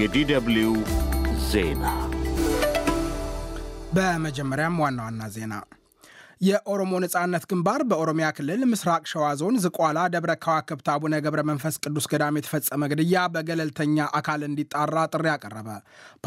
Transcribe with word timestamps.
የ 0.00 0.37
DW 0.37 0.74
ዜና 1.48 1.84
በመጀመሪያም 3.96 4.76
ዋና 4.82 4.98
ዋና 5.06 5.22
ዜና 5.34 5.54
የኦሮሞ 6.40 6.92
ነጻነት 7.04 7.44
ግንባር 7.50 7.80
በኦሮሚያ 7.90 8.28
ክልል 8.36 8.62
ምስራቅ 8.70 9.02
ሸዋ 9.10 9.24
ዞን 9.40 9.56
ዝቋላ 9.64 9.98
ደብረ 10.14 10.32
ከዋክብት 10.44 10.86
አቡነ 10.94 11.20
ገብረ 11.24 11.42
መንፈስ 11.50 11.76
ቅዱስ 11.84 12.06
ገዳም 12.12 12.38
የተፈጸመ 12.38 12.88
ግድያ 12.92 13.24
በገለልተኛ 13.34 14.06
አካል 14.20 14.40
እንዲጣራ 14.48 15.04
ጥሪ 15.12 15.28
አቀረበ። 15.34 15.68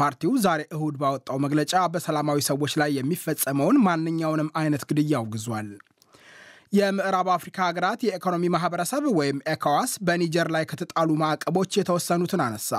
ፓርቲው 0.00 0.32
ዛሬ 0.46 0.62
እሁድ 0.76 0.96
ባወጣው 1.02 1.40
መግለጫ 1.46 1.74
በሰላማዊ 1.94 2.40
ሰዎች 2.50 2.74
ላይ 2.82 2.92
የሚፈጸመውን 2.98 3.82
ማንኛውንም 3.88 4.52
አይነት 4.62 4.84
ግድያ 4.90 5.14
አውግዟል። 5.20 5.68
የምዕራብ 6.72 7.28
አፍሪካ 7.34 7.58
ሀገራት 7.68 8.00
የኢኮኖሚ 8.06 8.44
ማህበረሰብ 8.54 9.04
ወይም 9.18 9.40
ኤኮዋስ 9.52 9.92
በኒጀር 10.06 10.50
ላይ 10.56 10.66
ከተጣሉ 10.72 11.10
ማዕቀቦች 11.22 11.78
የተወሰኑትን 11.80 12.42
አነሳ። 12.46 12.72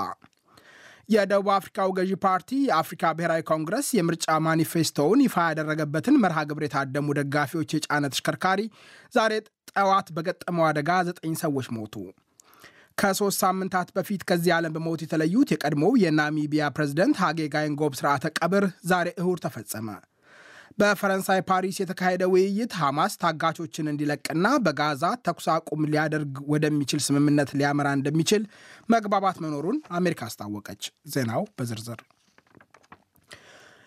የደቡብ 1.08 1.46
አፍሪካው 1.54 1.90
ገዢ 1.96 2.12
ፓርቲ 2.24 2.50
የአፍሪካ 2.64 3.12
ብሔራዊ 3.18 3.42
ኮንግረስ 3.50 3.86
የምርጫ 3.96 4.26
ማኒፌስቶውን 4.46 5.20
ይፋ 5.24 5.36
ያደረገበትን 5.48 6.18
መርሃ 6.22 6.38
ግብር 6.50 6.64
የታደሙ 6.66 7.06
ደጋፊዎች 7.18 7.70
የጫነ 7.76 8.10
ተሽከርካሪ 8.12 8.60
ዛሬ 9.12 9.32
ጠዋት 9.72 10.08
በገጠመው 10.16 10.66
አደጋ 10.68 10.90
ዘጠኝ 11.08 11.32
ሰዎች 11.42 11.68
ሞቱ። 11.76 11.94
ከሶስት 12.98 13.38
ሳምንታት 13.42 13.88
በፊት 13.96 14.22
ከዚህ 14.28 14.52
ዓለም 14.54 14.74
በሞት 14.76 15.00
የተለዩት 15.04 15.48
የቀድሞው 15.52 15.92
የናሚቢያ 16.02 16.70
ፕሬዝደንት 16.76 17.18
ሃጌ 17.22 17.40
ጋይንጎብ 17.52 17.92
ስርዓተ 17.98 18.26
ቀብር 18.38 18.64
ዛሬ 18.90 19.08
እሁድ 19.20 19.40
ተፈጸመ። 19.44 19.88
በፈረንሳይ 20.78 21.40
ፓሪስ 21.48 21.76
የተካሄደ 21.80 22.24
ውይይት 22.32 22.72
ሐማስ 22.80 23.12
ታጋቾችን 23.22 23.90
እንዲለቅና 23.92 24.46
በጋዛ 24.66 25.04
ተኩስ 25.26 25.46
አቁም 25.54 25.80
ሊያደርግ 25.92 26.36
ወደሚችል 26.52 27.00
ስምምነት 27.06 27.50
ሊያመራ 27.58 27.88
እንደሚችል 27.98 28.42
መግባባት 28.88 29.38
መኖሩን 29.44 29.78
አሜሪካ 29.98 30.22
አስታወቀች። 30.28 30.82
ዜናው 31.14 31.42
በዝርዝር 31.58 32.00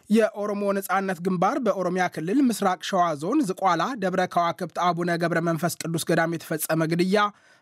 የኦሮሞ 0.09 0.64
ነጻነት 0.78 1.19
ግንባር 1.25 1.58
በኦሮሚያ 1.66 2.06
ክልል 2.16 2.39
ምስራቅ 2.47 2.80
ሸዋ 2.88 3.03
ዞን 3.22 3.39
ዝቋላ 3.50 3.84
ደብረ 4.02 4.22
ከዋክብት 4.34 4.78
አቡነ 4.88 5.12
ገብረ 5.22 5.39
መንፈስ 5.50 5.73
ቅዱስ 5.81 6.03
ገዳም 6.09 6.34
የተፈጸመ 6.36 6.88
ግድያ 6.94 7.19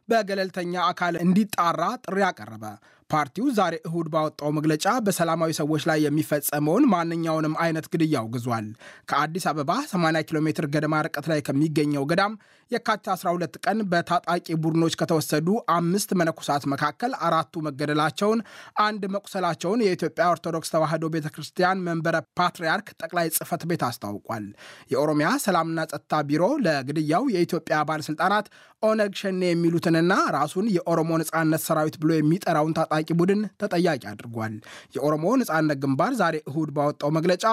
በገለልተኛ 0.10 0.74
አካል 0.92 1.16
እንዲጣራ 1.26 1.82
ጥሪ 2.06 2.18
አቀረበ። 2.30 2.64
ፓርቲው 3.10 3.46
ዛሬ 3.58 3.76
እሁድ 3.88 4.08
ባወጣው 4.14 4.50
መግለጫ 4.58 4.86
በሰላማዊ 5.06 5.52
ሰዎች 5.60 5.84
ላይ 5.90 6.00
የሚፈጸመውን 6.04 6.84
ማንኛውንም 6.92 7.56
አይነት 7.64 7.86
ግድያ 7.94 8.16
አውግዟል። 8.22 8.68
ከአዲስ 9.10 9.46
አበባ 9.52 9.72
80 9.92 10.22
ኪሎ 10.28 10.40
ሜትር 10.48 10.66
ገደማ 10.74 10.96
ርቀት 11.08 11.28
ላይ 11.32 11.42
ከሚገኘው 11.48 12.06
ገዳም 12.12 12.34
የካቲት 12.72 13.08
12 13.14 13.56
ቀን 13.66 13.78
በታጣቂ 13.92 14.48
ቡድኖች 14.64 14.96
ከተወሰዱ 15.00 15.48
አምስት 15.76 16.10
መነኮሳት 16.20 16.64
መካከል 16.74 17.12
አራቱ 17.28 17.62
መገደላቸውን፣ 17.68 18.40
አንድ 18.84 19.04
መቁሰላቸውን 19.16 19.84
የኢትዮጵያ 19.86 20.26
ኦርቶዶክስ 20.34 20.72
ተዋሕዶ 20.74 21.06
ቤተ 21.16 21.28
ክርስቲያን 21.36 21.84
መንበረ 21.88 22.16
ፓትርያርክ 22.40 22.90
ጠቅላይ 23.02 23.28
ጽሕፈት 23.38 23.64
ቤት 23.72 23.84
አስታውቋል። 23.90 24.46
የኦሮሚያ 24.94 25.30
ሰላምና 25.46 25.88
ጸጥታ 25.92 26.22
ቢሮ 26.30 26.44
ለግድያው 26.66 27.26
የኢትዮጵያ 27.36 27.80
ባለሥልጣናት 27.90 28.48
ኦነግ 28.84 29.14
ሸኔ 29.22 29.42
የሚሉትንና 29.50 30.14
ራሱን 30.36 30.68
የኦሮሞ 30.76 31.12
ነጻነት 31.22 31.62
ሰራዊት 31.66 31.96
ብሎ 32.02 32.12
የሚጠራውን 32.16 32.76
ታጣቂ 32.78 32.99
ቡድን 33.20 33.42
ተጠያቂ 33.62 34.04
አድርጓል። 34.12 34.54
የኦሮሞ 34.96 35.26
ነጻነት 35.42 35.80
ግንባር 35.84 36.14
ዛሬ 36.22 36.36
እሁድ 36.50 36.70
ባወጣው 36.78 37.12
መግለጫ 37.18 37.46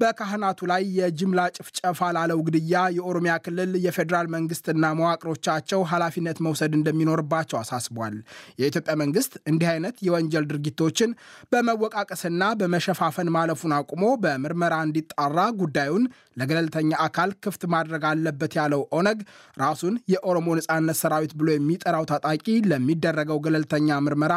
በካህናቱ 0.00 0.60
ላይ 0.72 0.82
የጅምላ 0.98 1.40
ጭፍጨፋ 1.56 2.00
ላለው 2.16 2.40
ግድያ 2.48 2.82
የኦሮሚያ 2.98 3.34
ክልል 3.44 3.72
የፌዴራል 3.86 4.28
መንግስትና 4.36 4.84
መዋቅሮቻቸው 5.00 5.82
ኃላፊነት 5.92 6.38
መውሰድ 6.46 6.72
እንደሚኖርባቸው 6.78 7.58
አሳስቧል። 7.62 8.16
የኢትዮጵያ 8.60 8.94
መንግስት 9.02 9.32
እንዲህ 9.50 9.68
አይነት 9.74 9.96
የወንጀል 10.06 10.46
ድርጊቶችን 10.50 11.10
በመወቃቀስና 11.52 12.42
በመሸፋፈን 12.60 13.30
ማለፉን 13.36 13.74
አቁሞ 13.78 14.04
በምርመራ 14.22 14.74
እንዲጣራ 14.86 15.38
ጉዳዩን 15.60 16.04
ለገለልተኛ 16.36 16.90
አካል 17.06 17.30
ክፍት 17.44 17.62
ማድረግ 17.72 18.02
አለበት 18.10 18.52
ያለው 18.58 18.82
ኦነግ 18.98 19.18
ራሱን 19.56 19.94
የኦሮሞ 20.12 20.48
ነጻነት 20.58 20.98
ሰራዊት 21.02 21.32
ብሎ 21.38 21.48
የሚጠራው 21.54 22.04
ታጣቂ 22.10 22.46
ለሚደረገው 22.70 23.38
ገለልተኛ 23.46 23.98
ምርመራ 24.06 24.34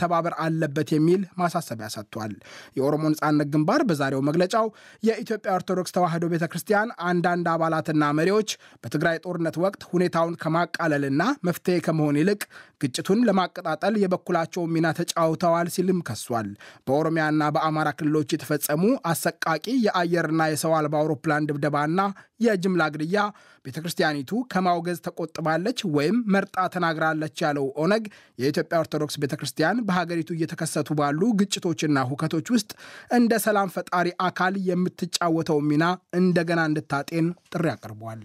መተባበር 0.00 0.34
አለበት 0.42 0.88
የሚል 0.94 1.22
ማሳሰቢያ 1.40 1.86
ሰጥቷል። 1.94 2.32
የኦሮሞ 2.76 3.02
ነጻነት 3.12 3.48
ግንባር 3.54 3.80
በዛሬው 3.88 4.22
መግለጫው 4.28 4.66
የኢትዮጵያ 5.02 5.50
ኦርቶዶክስ 5.58 5.94
ተዋሕዶ 5.96 6.24
ቤተ 6.32 6.44
ክርስቲያን 6.52 6.88
አንዳንድ 7.10 7.46
አባላትና 7.52 8.04
መሪዎች 8.18 8.50
በትግራይ 8.82 9.18
ጦርነት 9.24 9.56
ወቅት 9.64 9.82
ሁኔታውን 9.92 10.38
ከማቃለልና 10.42 11.18
መፍትሄ 11.48 11.76
ከመሆን 11.86 12.18
ይልቅ 12.20 12.40
ግጭቱን 12.80 13.24
ለማቀጣጠል 13.28 13.94
የበኩላቸውን 14.02 14.72
ሚና 14.74 14.88
ተጫውተዋል 14.98 15.68
ሲልም 15.74 16.00
ከሷል። 16.08 16.48
በኦሮሚያና 16.86 17.50
በአማራ 17.54 17.88
ክልሎች 17.98 18.28
የተፈጸሙ 18.34 18.82
አሰቃቂ 19.10 19.66
የአየርና 19.86 20.42
የሰው 20.52 20.74
አልባ 20.78 20.96
አውሮፕላን 21.02 21.48
ድብደባና 21.50 22.00
የጅምላ 22.40 22.82
ግድያ 22.92 23.20
ቤተ 23.64 23.76
ክርስቲያኒቱ 23.82 24.30
ከማውገዝ 24.52 24.98
ተቆጥባለች 25.06 25.78
ወይም 25.96 26.18
መርጣ 26.34 26.56
ተናግራለች 26.74 27.36
ያለው 27.44 27.66
ኦነግ 27.82 28.04
የኢትዮጵያ 28.38 28.76
ኦርቶዶክስ 28.82 29.18
ቤተ 29.22 29.34
ክርስቲያን 29.40 29.82
በሀገሪቱ 29.90 30.30
እየተከሰቱ 30.36 30.98
ባሉ 31.00 31.30
ግጭቶችና 31.40 32.04
ሁከቶች 32.10 32.48
ውስጥ 32.54 32.70
እንደ 33.16 33.32
ሰላም 33.44 33.72
ፈጣሪ 33.74 34.08
አካል 34.26 34.56
የምትጫወተው 34.68 35.60
ሚና 35.70 35.84
እንደገና 36.20 36.60
እንድታጤን 36.70 37.26
ጥሪ 37.52 37.66
አቅርቧል። 37.72 38.22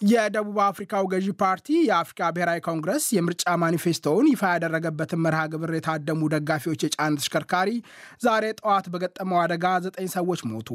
የደቡብ 0.00 0.56
አፍሪካው 0.64 1.04
ገዢ 1.12 1.26
ፓርቲ 1.40 1.68
የአፍሪካ 1.86 2.28
ብሔራዊ 2.34 2.60
ኮንግረስ 2.66 3.04
የምርጫ 3.14 3.44
ማኒፌስቶውን 3.62 4.26
ይፋ 4.30 4.42
ያደረገበትን 4.52 5.22
መርሃ 5.24 5.40
ግብር 5.52 5.70
የታደሙ 5.76 6.28
ደጋፊዎች 6.34 6.80
የጫነ 6.84 7.12
ተሽከርካሪ 7.20 7.70
ዛሬ 8.24 8.44
ጠዋት 8.60 8.86
በገጠመው 8.94 9.38
አደጋ 9.44 9.66
ዘጠኝ 9.86 10.08
ሰዎች 10.16 10.42
ሞቱ። 10.50 10.68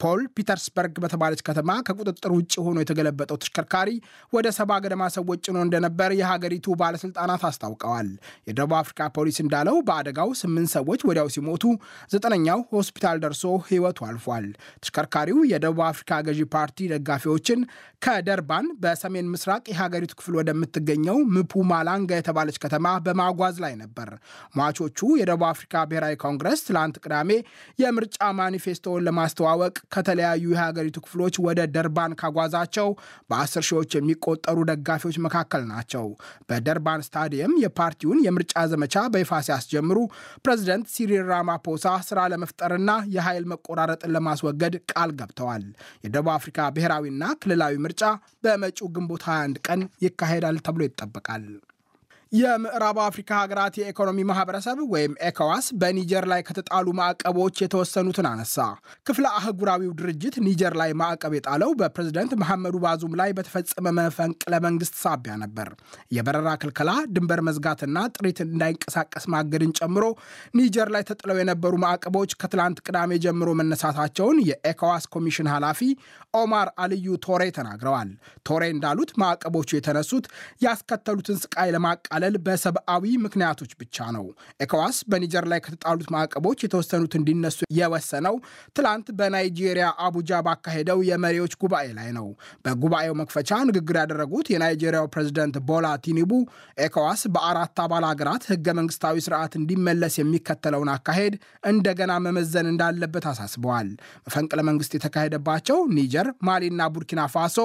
ፖል 0.00 0.20
ፒተርስበርግ 0.34 0.96
በተባለች 1.02 1.40
ከተማ 1.46 1.70
ከቁጥጥር 1.86 2.32
ውጭ 2.34 2.52
ሆኖ 2.64 2.76
የተገለበጠው 2.82 3.38
ተሽከርካሪ 3.42 3.90
ወደ 4.32 4.46
ሰባ 4.58 4.70
ገደማ 4.84 5.04
ሰዎች 5.16 5.40
ጭኖ 5.46 5.56
እንደነበር 5.64 6.10
የሀገሪቱ 6.18 6.76
ባለስልጣናት 6.80 7.42
አስታውቀዋል። 7.48 8.10
የደቡብ 8.48 8.74
አፍሪካ 8.80 9.08
ፖሊስ 9.16 9.38
እንዳለው 9.44 9.76
በአደጋው 9.88 10.30
ስምንት 10.40 10.70
ሰዎች 10.76 11.00
ወዲያው 11.08 11.30
ሲሞቱ 11.36 11.64
ዘጠነኛው 12.12 12.60
ሆስፒታል 12.72 13.18
ደርሶ 13.24 13.42
ሕይወቱ 13.68 13.98
አልፏል። 14.08 14.46
ተሽከርካሪው 14.78 15.40
የደቡብ 15.52 15.82
አፍሪካ 15.88 16.20
ገዢ 16.28 16.40
ፓርቲ 16.54 16.88
ደጋፊዎችን 16.92 17.60
ከደርባን 18.02 18.66
በሰሜን 18.82 19.30
ምስራቅ 19.32 19.62
የሀገሪቱ 19.70 20.12
ክፍል 20.18 20.34
ወደምትገኘው 20.38 21.18
ምፑማላንጋ 21.34 22.10
የተባለች 22.18 22.58
ከተማ 22.64 22.86
በማጓዝ 23.06 23.56
ላይ 23.64 23.74
ነበር። 23.82 24.08
ሟቾቹ 24.58 24.98
የደቡብ 25.18 25.44
አፍሪካ 25.50 25.84
ብሔራዊ 25.90 26.14
ኮንግረስ 26.22 26.60
ትላንት 26.68 26.96
ቅዳሜ 27.04 27.30
የምርጫ 27.78 28.18
ማኒፌስቶውን 28.38 29.04
ለማስተዋወቅ 29.08 29.74
ከተለያዩ 29.92 30.44
የሀገሪቱ 30.52 30.96
ክፍሎች 31.04 31.34
ወደ 31.46 31.60
ደርባን 31.74 32.16
ካጓዛቸው 32.20 32.88
በአስር 33.30 33.64
ሺዎች 33.68 33.90
የሚቆጠሩ 33.96 34.56
ደጋፊዎች 34.70 35.18
መካከል 35.26 35.62
ናቸው። 35.70 36.06
በደርባን 36.48 37.04
ስታዲየም 37.06 37.54
የፓርቲውን 37.64 38.22
የምርጫ 38.26 38.64
ዘመቻ 38.72 39.06
በይፋ 39.14 39.40
ሲያስጀምሩ 39.46 39.98
ፕሬዚደንት 40.44 40.88
ሲሪል 40.94 41.24
ራማፖሳ 41.32 41.86
ስራ 42.08 42.26
ለመፍጠርና 42.32 42.86
የኃይል 43.16 43.46
መቆራረጥን 43.52 44.14
ለማስወገድ 44.16 44.76
ቃል 44.92 45.12
ገብተዋል። 45.18 45.64
የደቡብ 46.04 46.30
አፍሪካ 46.36 46.68
ብሔራዊና 46.76 47.24
ክልላዊ 47.42 47.74
ምርጫ 47.86 48.02
በመጪው 48.44 48.92
ግንቦት 48.96 49.24
21 49.30 49.64
ቀን 49.68 49.82
ይካሄዳል 50.04 50.58
ተብሎ 50.66 50.82
ይጠበቃል። 50.88 51.46
የምዕራብ 52.32 52.98
አፍሪካ 53.02 53.30
ሀገራት 53.38 53.74
የኢኮኖሚ 53.78 54.24
ማህበረሰብ 54.30 54.78
ወይም 54.92 55.12
ኤኮዋስ 55.28 55.66
በኒጀር 55.80 56.24
ላይ 56.32 56.40
ከተጣሉ 56.48 56.86
ማዕቀቦች 56.98 57.62
የተወሰኑትን 57.62 58.26
አነሳ። 58.30 58.56
ክፍለ 59.06 59.24
አህጉራዊው 59.38 59.92
ድርጅት 60.00 60.34
ኒጀር 60.46 60.74
ላይ 60.80 60.90
ማዕቀብ 61.00 61.34
የጣለው 61.36 61.70
በፕሬዝደንት 61.80 62.32
መሐመዱ 62.42 62.74
ባዙም 62.82 63.14
ላይ 63.20 63.30
በተፈጸመ 63.38 63.92
መፈንቅለ 63.98 64.58
መንግስት 64.66 64.96
ሳቢያ 65.02 65.36
ነበር። 65.44 65.70
የበረራ 66.16 66.52
ክልከላ፣ 66.62 66.90
ድንበር 67.14 67.42
መዝጋትና 67.48 67.96
ጥሪት 68.16 68.40
እንዳይንቀሳቀስ 68.46 69.26
ማገድን 69.34 69.72
ጨምሮ 69.80 70.04
ኒጀር 70.60 70.90
ላይ 70.96 71.06
ተጥለው 71.10 71.40
የነበሩ 71.40 71.72
ማዕቀቦች 71.86 72.36
ከትላንት 72.42 72.84
ቅዳሜ 72.86 73.20
ጀምሮ 73.24 73.48
መነሳታቸውን 73.60 74.44
የኤኮዋስ 74.50 75.06
ኮሚሽን 75.14 75.50
ኃላፊ 75.54 75.82
ኦማር 76.34 76.68
አልዩ 76.82 77.08
ቶሬ 77.24 77.42
ተናግረዋል። 77.56 78.12
ቶሬ 78.46 78.62
እንዳሉት 78.72 79.10
ማዕቀቦቹ 79.20 79.68
የተነሱት 79.76 80.24
ያስከተሉትን 80.64 81.42
ስቃይ 81.42 81.68
ለማቃ 81.74 82.04
ለማቃለል 82.20 82.36
በሰብአዊ 82.46 83.04
ምክንያቶች 83.24 83.72
ብቻ 83.80 83.96
ነው። 84.16 84.24
ኤኮዋስ 84.64 84.96
በኒጀር 85.10 85.44
ላይ 85.50 85.60
ከተጣሉት 85.64 86.08
ማዕቀቦች 86.14 86.58
የተወሰኑት 86.64 87.12
እንዲነሱ 87.18 87.58
የወሰነው 87.78 88.36
ትላንት 88.76 89.06
በናይጄሪያ 89.18 89.86
አቡጃ 90.06 90.40
ባካሄደው 90.46 90.98
የመሪዎች 91.08 91.52
ጉባኤ 91.62 91.86
ላይ 91.98 92.08
ነው። 92.18 92.26
በጉባኤው 92.64 93.14
መክፈቻ 93.20 93.50
ንግግር 93.68 93.96
ያደረጉት 94.02 94.46
የናይጄሪያው 94.52 95.06
ፕሬዝደንት 95.14 95.56
ቦላ 95.68 95.86
ቲኒቡ 96.06 96.32
ኤኮዋስ 96.86 97.22
በአራት 97.34 97.78
አባል 97.84 98.06
ሀገራት 98.10 98.44
ህገ 98.52 98.66
መንግስታዊ 98.78 99.16
ስርዓት 99.26 99.54
እንዲመለስ 99.60 100.16
የሚከተለውን 100.20 100.90
አካሄድ 100.94 101.36
እንደገና 101.72 102.12
መመዘን 102.26 102.68
እንዳለበት 102.72 103.26
አሳስበዋል። 103.32 103.90
መፈንቅለ 104.26 104.60
መንግስት 104.70 104.92
የተካሄደባቸው 104.96 105.78
ኒጀር፣ 105.98 106.28
ማሊና 106.48 106.82
ቡርኪና 106.94 107.22
ፋሶ 107.34 107.58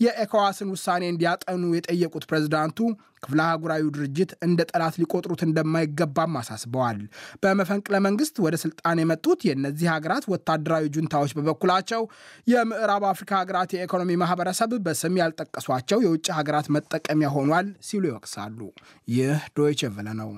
የኤኮዋስን 0.00 0.68
ውሳኔ 0.74 1.02
እንዲያጠኑ 1.12 1.62
የጠየቁት 1.76 2.26
ፕሬዝዳንቱ 2.30 2.78
ክፍለ 3.22 3.40
አህጉራዊ 3.46 3.82
ድርጅት 3.94 4.30
እንደ 4.46 4.60
ጠላት 4.70 4.94
ሊቆጥሩት 5.00 5.42
እንደማይገባም 5.46 6.38
አሳስበዋል። 6.40 7.00
በመፈንቅለ 7.42 7.96
መንግስት 8.06 8.36
ወደ 8.44 8.56
ስልጣን 8.62 9.00
የመጡት 9.02 9.40
የእነዚህ 9.48 9.88
ሀገራት 9.94 10.26
ወታደራዊ 10.32 10.84
ጁንታዎች 10.94 11.34
በበኩላቸው 11.38 12.02
የምዕራብ 12.46 13.04
አፍሪካ 13.10 13.32
ሀገራት 13.40 13.72
የኢኮኖሚ 13.76 14.18
ማህበረሰብ 14.22 14.72
በስም 14.86 15.18
ያልጠቀሷቸው 15.22 16.00
የውጭ 16.04 16.28
ሀገራት 16.38 16.68
መጠቀሚያ 16.76 17.30
ሆኗል 17.36 17.68
ሲሉ 17.88 18.04
ይወቅሳሉ። 18.10 18.58
ይህ 19.08 19.42
ዶይቼ 19.56 19.90
ቬለ 19.96 20.08
ነው። 20.20 20.30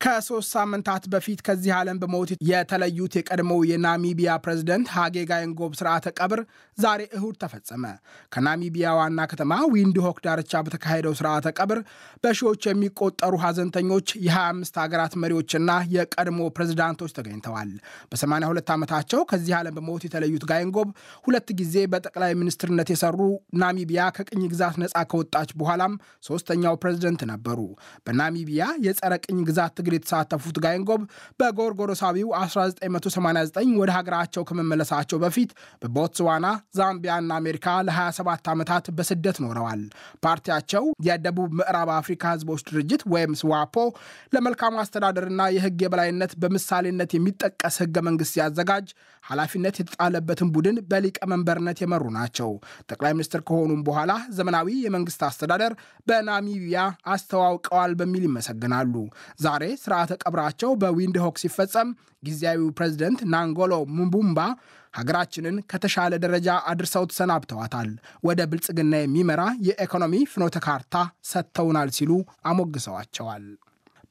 ከሶስት 0.00 0.48
ሳምንታት 0.54 1.04
በፊት 1.12 1.40
ከዚህ 1.46 1.72
ዓለም 1.76 1.98
በሞት 2.00 2.30
የተለዩት 2.48 3.12
የቀድሞው 3.18 3.60
የናሚቢያ 3.68 4.30
ፕሬዝደንት 4.44 4.88
ሃጌ 4.94 5.16
ጋይንጎብ 5.30 5.72
ስርዓተ 5.78 6.06
ቀብር 6.18 6.40
ዛሬ 6.78 7.00
እሁድ 7.16 7.36
ተፈጸመ። 7.42 7.84
ከናሚቢያ 8.32 8.88
ዋና 8.98 9.20
ከተማ 9.32 9.52
ዊንድሆክ 9.72 10.18
ዳርቻ 10.26 10.62
በተካሄደው 10.66 11.14
ስርዓተ 11.18 11.46
ቀብር 11.58 11.80
በሺዎች 12.24 12.62
የሚቆጠሩ 12.68 13.34
ሐዘንተኞች፣ 13.44 14.08
የ25 14.26 14.80
ሀገራት 14.82 15.14
መሪዎችና 15.24 15.70
የቀድሞ 15.94 16.40
ፕሬዝዳንቶች 16.56 17.14
ተገኝተዋል። 17.18 17.70
በ82 18.12 18.74
ዓመታቸው 18.76 19.22
ከዚህ 19.30 19.54
ዓለም 19.60 19.76
በሞት 19.78 20.04
የተለዩት 20.06 20.46
ጋይንጎብ 20.50 20.90
ሁለት 21.24 21.48
ጊዜ 21.60 21.76
በጠቅላይ 21.92 22.34
ሚኒስትርነት 22.40 22.90
የሰሩ 22.94 23.20
ናሚቢያ 23.60 24.02
ከቅኝ 24.16 24.42
ግዛት 24.52 24.76
ነፃ 24.82 24.96
ከወጣች 25.10 25.50
በኋላም 25.60 25.94
ሶስተኛው 26.24 26.76
ፕሬዝደንት 26.82 27.24
ነበሩ። 27.32 27.58
በናሚቢያ 28.06 28.52
የጸረ 28.84 29.12
ቅኝ 29.24 29.38
ግዛት 29.46 29.76
ትግል 29.84 29.94
የተሳተፉት 29.96 30.56
ጋይንጎብ 30.64 31.00
በጎርጎሮሳዊው 31.40 32.28
1989 32.38 33.74
ወደ 33.80 33.90
ሀገራቸው 33.96 34.42
ከመመለሳቸው 34.48 35.18
በፊት 35.24 35.50
በቦትስዋና፣ 35.82 36.46
ዛምቢያና 36.78 37.30
አሜሪካ 37.40 37.66
ለ27 37.88 38.50
ዓመታት 38.54 38.86
በስደት 38.96 39.38
ኖረዋል። 39.44 39.82
ፓርቲያቸው 40.24 40.84
የደቡብ 41.08 41.50
ምዕራብ 41.60 41.90
አፍሪካ 41.96 42.32
ህዝቦች 42.34 42.62
ድርጅት 42.68 43.02
ወይም 43.14 43.34
ስዋፖ 43.40 43.76
ለመልካም 44.34 44.78
አስተዳደርና 44.82 45.42
የህግ 45.56 45.80
የበላይነት 45.84 46.34
በምሳሌነት 46.42 47.10
የሚጠቀስ 47.16 47.76
ህገ 47.84 47.96
መንግስት 48.08 48.32
ሲያዘጋጅ 48.34 48.88
ኃላፊነት 49.24 49.76
የተጣለበትን 49.80 50.48
ቡድን 50.54 50.78
በሊቀመንበርነት 50.90 51.78
የመሩ 51.82 52.04
ናቸው። 52.16 52.50
ጠቅላይ 52.90 53.12
ሚኒስትር 53.16 53.40
ከሆኑም 53.48 53.84
በኋላ 53.86 54.12
ዘመናዊ 54.36 54.68
የመንግስት 54.84 55.22
አስተዳደር 55.28 55.72
በናሚቢያ 56.08 56.80
አስተዋውቀዋል 57.14 57.92
በሚል 58.00 58.24
ይመሰግናሉ። 58.28 58.94
ዛሬ 59.44 59.64
ስርዓተ 59.82 60.12
ቀብራቸው 60.22 60.70
በዊንድሆክ 60.80 61.36
ሲፈጸም 61.42 61.88
ጊዜያዊው 62.22 62.68
ፕሬዝደንት 62.78 63.20
ናንጎሎ 63.34 63.74
ሙቡምባ 63.98 64.40
ሀገራችንን 64.94 65.56
ከተሻለ 65.70 66.14
ደረጃ 66.24 66.48
አድርሰው 66.70 67.04
ተሰናብተዋታል፣ 67.10 67.88
ወደ 68.26 68.40
ብልጽግና 68.50 68.94
የሚመራ 69.00 69.42
የኢኮኖሚ 69.68 70.14
ፍኖተ 70.32 70.58
ካርታ 70.66 70.94
ሰጥተውናል 71.30 71.90
ሲሉ 71.96 72.12
አሞግሰዋቸዋል። 72.50 73.46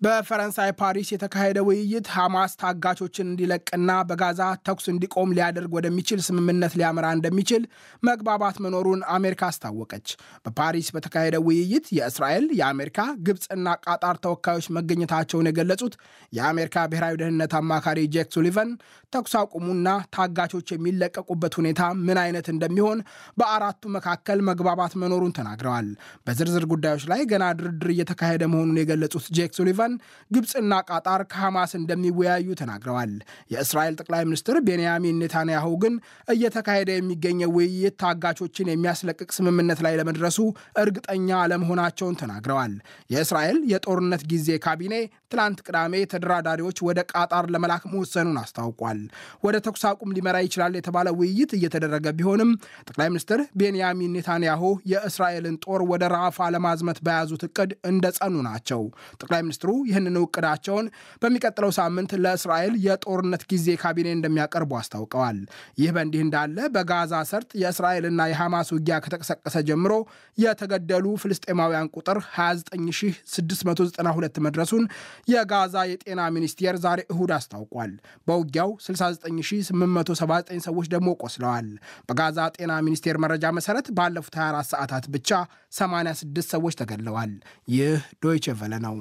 በፈረንሳይ 0.03 0.69
ፓሪስ 0.79 1.09
የተካሄደ 1.11 1.59
ውይይት 1.65 2.07
ሐማስ 2.13 2.51
ታጋቾችን 2.61 3.27
እንዲለቅና 3.27 3.91
በጋዛ 4.09 4.39
ተኩስ 4.67 4.85
እንዲቆም 4.91 5.33
ሊያደርግ 5.37 5.71
ወደሚችል 5.77 6.19
ስምምነት 6.27 6.73
ሊያመራ 6.79 7.05
እንደሚችል 7.17 7.63
መግባባት 8.03 8.57
መኖሩን 8.65 9.01
አሜሪካ 9.15 9.41
አስታወቀች። 9.49 10.07
በፓሪስ 10.45 10.87
በተካሄደ 10.95 11.35
ውይይት 11.45 11.85
የእስራኤል፣ 11.97 12.47
የአሜሪካ፣ 12.59 12.97
ግብፅና 13.27 13.75
ቃጣር 13.85 14.17
ተወካዮች 14.25 14.67
መገኘታቸውን 14.77 15.49
የገለጹት 15.49 15.95
የአሜሪካ 16.33 16.85
ብሔራዊ 16.91 17.15
ደህንነት 17.21 17.55
አማካሪ 17.61 18.01
ጄክ 18.15 18.29
ሱሊቨን 18.37 18.73
ተኩስ 19.13 19.35
አቁሙና 19.39 19.87
ታጋቾች 20.15 20.67
የሚለቀቁበት 20.73 21.55
ሁኔታ 21.59 21.81
ምን 22.03 22.17
አይነት 22.23 22.47
እንደሚሆን 22.53 22.99
በአራቱ 23.37 23.83
መካከል 23.95 24.39
መግባባት 24.49 24.93
መኖሩን 25.01 25.35
ተናግረዋል። 25.37 25.87
በዝርዝር 26.25 26.67
ጉዳዮች 26.71 27.05
ላይ 27.11 27.23
ገና 27.31 27.45
ድርድር 27.59 27.89
እየተካሄደ 27.95 28.43
መሆኑን 28.53 28.79
የገለጹት 28.81 29.25
ጄክ 29.33 29.51
ሱሊቫን 29.93 29.99
ግብፅና 30.31 30.73
ቃጣር 30.89 31.21
ከሐማስ 31.31 31.71
እንደሚወያዩ 31.77 32.47
ተናግረዋል። 32.59 33.11
የእስራኤል 33.53 33.95
ጠቅላይ 33.99 34.23
ሚኒስትር 34.27 34.55
ቤንያሚን 34.67 35.19
ኔታንያሁ 35.21 35.67
ግን 35.83 35.93
እየተካሄደ 36.27 36.89
የሚገኘው 36.93 37.51
ውይይት 37.57 37.95
ታጋቾችን 38.03 38.71
የሚያስለቅቅ 38.71 39.29
ስምምነት 39.37 39.79
ላይ 39.85 39.93
ለመድረሱ 39.99 40.39
እርግጠኛ 40.83 41.29
አለመሆናቸውን 41.43 42.19
ተናግረዋል። 42.21 42.73
የእስራኤል 43.09 43.59
የጦርነት 43.73 44.23
ጊዜ 44.33 44.49
ካቢኔ 44.65 44.95
ትላንት 45.33 45.59
ቅዳሜ 45.65 45.93
ተደራዳሪዎች 46.11 46.77
ወደ 46.87 46.99
ቃጣር 47.11 47.45
ለመላክ 47.53 47.83
መወሰኑን 47.91 48.37
አስታውቋል። 48.41 48.99
ወደ 49.45 49.55
ተኩስ 49.65 49.83
አቁም 49.89 50.09
ሊመራ 50.15 50.37
ይችላል 50.45 50.73
የተባለ 50.77 51.07
ውይይት 51.19 51.51
እየተደረገ 51.57 52.05
ቢሆንም 52.17 52.49
ጠቅላይ 52.87 53.07
ሚኒስትር 53.13 53.39
ቤንያሚን 53.59 54.11
ኔታንያሁ 54.17 54.61
የእስራኤልን 54.91 55.55
ጦር 55.65 55.81
ወደ 55.91 56.03
ራፋ 56.15 56.49
ለማዝመት 56.55 56.97
በያዙት 57.05 57.43
እቅድ 57.47 57.71
እንደጸኑ 57.91 58.35
ናቸው። 58.47 58.81
ጠቅላይ 59.21 59.41
ሚኒስትሩ 59.45 59.69
ይህንን 59.89 60.17
እቅዳቸውን 60.23 60.87
በሚቀጥለው 61.23 61.71
ሳምንት 61.77 62.11
ለእስራኤል 62.23 62.73
የጦርነት 62.85 63.43
ጊዜ 63.51 63.67
ካቢኔ 63.83 64.07
እንደሚያቀርቡ 64.15 64.71
አስታውቀዋል። 64.79 65.37
ይህ 65.81 65.89
በእንዲህ 65.95 66.21
እንዳለ 66.25 66.57
በጋዛ 66.75 67.13
ሰርጥ 67.31 67.51
የእስራኤልና 67.61 68.21
የሐማስ 68.31 68.67
ውጊያ 68.75 68.95
ከተቀሰቀሰ 69.05 69.55
ጀምሮ 69.67 69.93
የተገደሉ 70.37 71.05
ፍልስጤማውያን 71.21 71.87
ቁጥር 71.95 72.17
29692 72.37 74.39
መድረሱን 74.45 74.83
የጋዛ 75.27 75.75
የጤና 75.89 76.21
ሚኒስቴር 76.35 76.75
ዛሬ 76.83 76.99
እሁድ 77.13 77.31
አስታውቋል። 77.35 77.91
በውጊያው 78.27 78.69
69879 78.85 80.65
ሰዎች 80.67 80.87
ደግሞ 80.93 81.09
ቆስለዋል። 81.23 81.67
በጋዛ 82.09 82.39
ጤና 82.57 82.71
ሚኒስቴር 82.87 83.17
መረጃ 83.25 83.53
መሰረት 83.57 83.89
ባለፉት 83.97 84.35
24 84.41 84.71
ሰዓታት 84.73 85.07
ብቻ 85.15 85.29
86 85.73 86.55
ሰዎች 86.55 86.77
ተገድለዋል። 86.81 87.33
ይህ 87.73 87.95
ዶይቼ 88.23 88.55
ቨለ 88.61 88.73
ነው። 88.85 88.95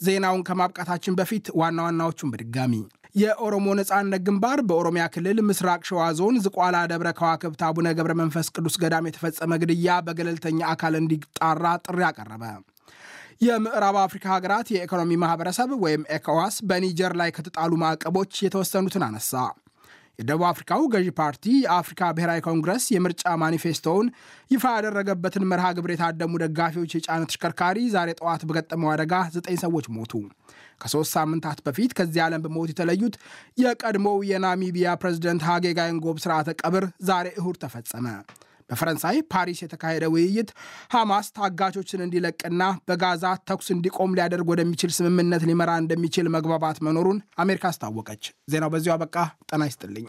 ዜናውን 0.00 0.42
ከማብቃታችን 0.46 1.16
በፊት 1.18 1.46
ዋና 1.58 1.78
ዋናዎቹን 1.86 2.30
በድጋሚ 2.32 2.74
የኦሮሞ 3.14 3.66
ነጻነት 3.78 4.22
ግንባር 4.26 4.58
በኦሮሚያ 4.68 5.04
ክልል 5.14 5.38
ምስራቅ 5.48 5.80
ሸዋ 5.88 6.02
ዞን 6.18 6.36
ዝቋላ 6.44 6.76
ደብረ 6.92 7.08
ከዋክብት 7.18 7.62
አቡነ 7.68 7.88
ገብረ 7.98 8.12
መንፈስ 8.20 8.46
ቅዱስ 8.54 8.76
ገዳም 8.82 9.08
የተፈጸመ 9.08 9.58
ግድያ 9.62 9.96
በገለልተኛ 10.06 10.60
አካል 10.74 10.94
እንዲጣራ 11.00 11.64
ጥሪ 11.86 12.00
አቀረበ። 12.08 12.44
የምዕራብ 13.46 13.96
አፍሪካ 14.04 14.24
ሀገራት 14.34 14.66
የኢኮኖሚ 14.74 15.12
ማህበረሰብ 15.22 15.70
ወይም 15.84 16.02
ኤኮዋስ 16.16 16.56
በኒጀር 16.70 17.14
ላይ 17.20 17.30
ከተጣሉ 17.38 17.72
ማዕቀቦች 17.84 18.32
የተወሰኑትን 18.46 19.04
አነሳ። 19.08 19.32
የደቡብ 20.18 20.42
አፍሪካው 20.48 20.82
ገዢ 20.92 21.06
ፓርቲ 21.18 21.44
የአፍሪካ 21.62 22.10
ብሔራዊ 22.16 22.40
ኮንግረስ 22.46 22.84
የምርጫ 22.94 23.22
ማኒፌስቶውን 23.42 24.06
ይፋ 24.50 24.64
ያደረገበትን 24.76 25.46
መርሃ 25.50 25.66
ግብር 25.76 25.90
የታደሙ 25.94 26.32
ደጋፊዎች 26.42 26.92
የጫነ 26.96 27.22
ተሽከርካሪ 27.30 27.78
ዛሬ 27.94 28.10
ጠዋት 28.20 28.42
በገጠመው 28.48 28.90
አደጋ 28.94 29.14
ዘጠኝ 29.36 29.56
ሰዎች 29.64 29.88
ሞቱ። 29.96 30.12
ከሶስት 30.82 31.12
ሳምንታት 31.16 31.58
በፊት 31.66 31.92
ከዚህ 31.98 32.22
ዓለም 32.26 32.44
በሞት 32.44 32.70
የተለዩት 32.72 33.16
የቀድሞው 33.62 34.18
የናሚቢያ 34.30 34.94
ፕሬዝደንት 35.02 35.44
ሃጌ 35.48 35.66
ጋይንጎብ 35.78 36.18
ስርዓተ 36.24 36.50
ቀብር 36.62 36.86
ዛሬ 37.08 37.28
እሁድ 37.40 37.58
ተፈጸመ። 37.64 38.06
በፈረንሳይ 38.72 39.18
ፓሪስ 39.32 39.60
የተካሄደ 39.64 40.04
ውይይት 40.14 40.50
ሐማስ 40.94 41.28
ታጋቾችን 41.38 42.04
እንዲለቅና 42.06 42.62
በጋዛ 42.88 43.24
ተኩስ 43.50 43.70
እንዲቆም 43.76 44.16
ሊያደርግ 44.18 44.50
ወደሚችል 44.52 44.92
ስምምነት 44.98 45.44
ሊመራ 45.50 45.72
እንደሚችል 45.82 46.28
መግባባት 46.36 46.80
መኖሩን 46.88 47.20
አሜሪካ 47.38 47.66
አስታወቀች። 47.72 48.24
ዜናው 48.48 48.72
በዚሁ 48.74 48.94
አበቃ። 48.96 49.16
ጤና 49.50 49.64
ይስጥልኝ። 49.70 50.06